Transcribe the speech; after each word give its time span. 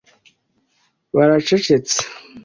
baracecetse 1.15 1.97